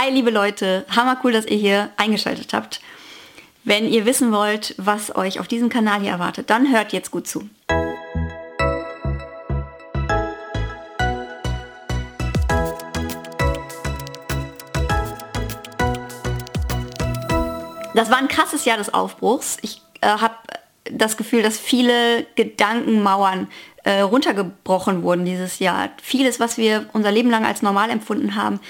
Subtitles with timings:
[0.00, 2.80] Hi liebe Leute, hammer cool, dass ihr hier eingeschaltet habt.
[3.64, 7.26] Wenn ihr wissen wollt, was euch auf diesem Kanal hier erwartet, dann hört jetzt gut
[7.26, 7.50] zu.
[17.92, 19.56] Das war ein krasses Jahr des Aufbruchs.
[19.62, 20.36] Ich äh, habe
[20.84, 23.48] das Gefühl, dass viele Gedankenmauern
[23.82, 25.88] äh, runtergebrochen wurden dieses Jahr.
[26.00, 28.60] Vieles, was wir unser Leben lang als normal empfunden haben,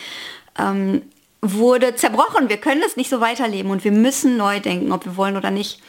[0.59, 1.03] ähm,
[1.41, 2.49] wurde zerbrochen.
[2.49, 5.51] Wir können das nicht so weiterleben und wir müssen neu denken, ob wir wollen oder
[5.51, 5.81] nicht.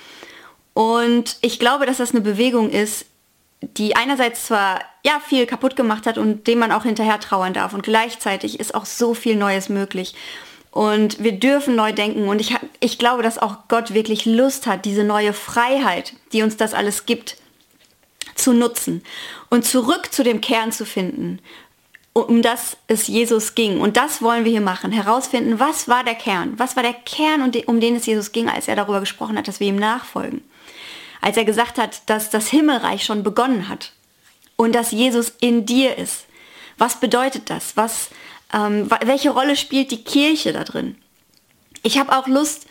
[0.74, 3.06] Und ich glaube, dass das eine Bewegung ist,
[3.62, 7.74] die einerseits zwar ja viel kaputt gemacht hat und dem man auch hinterher trauern darf
[7.74, 10.16] und gleichzeitig ist auch so viel Neues möglich.
[10.72, 14.86] Und wir dürfen neu denken und ich, ich glaube, dass auch Gott wirklich Lust hat,
[14.86, 17.38] diese neue Freiheit, die uns das alles gibt,
[18.36, 19.04] zu nutzen
[19.50, 21.40] und zurück zu dem Kern zu finden,
[22.28, 23.82] um das es Jesus ging.
[23.82, 26.58] Und das wollen wir hier machen, herausfinden, was war der Kern?
[26.58, 29.60] Was war der Kern, um den es Jesus ging, als er darüber gesprochen hat, dass
[29.60, 30.42] wir ihm nachfolgen?
[31.22, 33.94] Als er gesagt hat, dass das Himmelreich schon begonnen hat
[34.56, 36.26] und dass Jesus in dir ist.
[36.78, 37.76] Was bedeutet das?
[37.76, 38.10] Was,
[38.54, 40.98] ähm, welche Rolle spielt die Kirche da drin?
[41.84, 42.68] Ich habe auch Lust,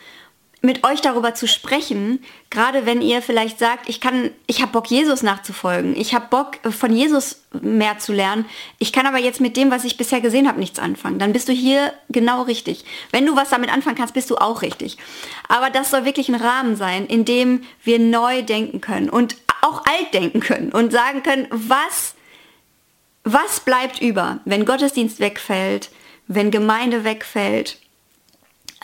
[0.61, 4.91] mit euch darüber zu sprechen, gerade wenn ihr vielleicht sagt, ich kann, ich habe Bock,
[4.91, 8.45] Jesus nachzufolgen, ich habe Bock, äh, von Jesus mehr zu lernen,
[8.79, 11.48] ich kann aber jetzt mit dem, was ich bisher gesehen habe, nichts anfangen, dann bist
[11.48, 12.84] du hier genau richtig.
[13.12, 14.98] Wenn du was damit anfangen kannst, bist du auch richtig.
[15.48, 19.84] Aber das soll wirklich ein Rahmen sein, in dem wir neu denken können und auch
[19.86, 22.14] alt denken können und sagen können, was,
[23.23, 25.91] was bleibt über, wenn Gottesdienst wegfällt,
[26.27, 27.79] wenn Gemeinde wegfällt,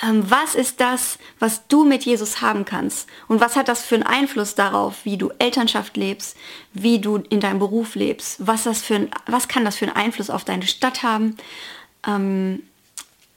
[0.03, 3.09] was ist das, was du mit Jesus haben kannst?
[3.28, 6.36] Und was hat das für einen Einfluss darauf, wie du Elternschaft lebst,
[6.73, 8.45] wie du in deinem Beruf lebst?
[8.45, 11.36] Was, das für ein, was kann das für einen Einfluss auf deine Stadt haben?
[12.06, 12.62] Ähm,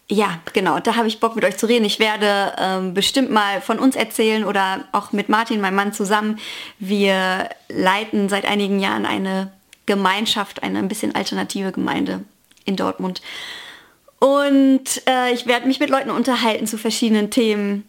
[0.09, 1.85] ja, genau, da habe ich Bock mit euch zu reden.
[1.85, 6.39] Ich werde ähm, bestimmt mal von uns erzählen oder auch mit Martin, meinem Mann, zusammen.
[6.79, 9.51] Wir leiten seit einigen Jahren eine
[9.85, 12.23] Gemeinschaft, eine ein bisschen alternative Gemeinde
[12.65, 13.21] in Dortmund.
[14.19, 17.83] Und äh, ich werde mich mit Leuten unterhalten zu verschiedenen Themen.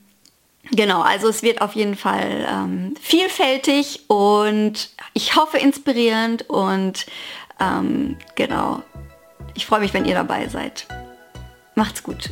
[0.71, 7.07] Genau, also es wird auf jeden Fall ähm, vielfältig und ich hoffe inspirierend und
[7.59, 8.83] ähm, genau,
[9.55, 10.87] ich freue mich, wenn ihr dabei seid.
[11.75, 12.29] Macht's gut.